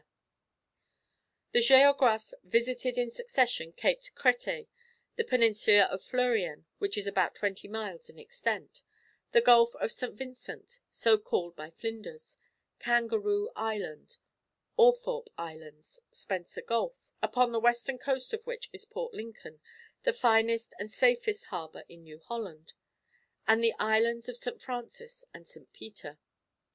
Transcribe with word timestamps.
[Illustration: 1.53 1.75
A 1.75 1.79
sail 1.83 1.89
was 1.91 1.97
seen 2.01 2.07
on 2.09 2.09
the 2.09 2.09
horizon.] 2.09 2.41
The 2.41 2.49
Géographe 2.49 2.49
visited 2.49 2.97
in 2.97 3.09
succession 3.11 3.71
Cape 3.73 4.01
Crêtet, 4.15 4.67
the 5.15 5.23
Peninsula 5.23 5.83
of 5.91 6.01
Fleurien 6.01 6.65
(which 6.79 6.97
is 6.97 7.05
about 7.05 7.35
twenty 7.35 7.67
miles 7.67 8.09
in 8.09 8.17
extent), 8.17 8.81
the 9.31 9.41
Gulf 9.41 9.75
of 9.75 9.91
St. 9.91 10.15
Vincent 10.15 10.79
(so 10.89 11.19
called 11.19 11.55
by 11.55 11.69
Flinders), 11.69 12.39
Kangaroo 12.79 13.51
Island, 13.55 14.17
Althorp 14.75 15.29
Islands, 15.37 15.99
Spencer 16.11 16.63
Gulf 16.63 17.11
upon 17.21 17.51
the 17.51 17.59
western 17.59 17.99
coast 17.99 18.33
of 18.33 18.41
which 18.47 18.71
is 18.73 18.85
Port 18.85 19.13
Lincoln, 19.13 19.59
the 20.01 20.13
finest 20.13 20.73
and 20.79 20.89
safest 20.89 21.43
harbour 21.53 21.83
in 21.87 22.01
New 22.01 22.17
Holland 22.17 22.73
and 23.45 23.63
the 23.63 23.75
islands 23.77 24.27
of 24.27 24.35
St. 24.35 24.59
Francis 24.59 25.25
and 25.31 25.45
St. 25.47 25.71
Peter. 25.73 26.17